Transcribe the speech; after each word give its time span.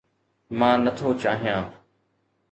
مان 0.59 0.77
نٿو 0.85 1.09
چاهيان 1.21 1.65